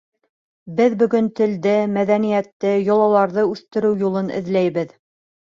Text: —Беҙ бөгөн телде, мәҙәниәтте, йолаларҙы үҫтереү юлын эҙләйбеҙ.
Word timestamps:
—Беҙ 0.79 0.95
бөгөн 1.01 1.27
телде, 1.39 1.75
мәҙәниәтте, 1.97 2.71
йолаларҙы 2.89 3.47
үҫтереү 3.53 3.95
юлын 4.09 4.37
эҙләйбеҙ. 4.41 4.99